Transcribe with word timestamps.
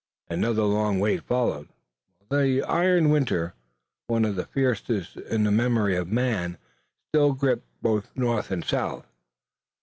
Another 0.31 0.63
long 0.63 0.99
wait 0.99 1.21
followed, 1.21 1.69
while 2.27 2.41
the 2.41 2.63
iron 2.63 3.11
winter, 3.11 3.53
one 4.07 4.25
of 4.25 4.35
the 4.35 4.45
fiercest 4.47 5.15
in 5.15 5.43
the 5.43 5.51
memory 5.51 5.95
of 5.95 6.11
man, 6.11 6.57
still 7.13 7.33
gripped 7.33 7.67
both 7.83 8.09
North 8.17 8.49
and 8.49 8.65
South. 8.65 9.05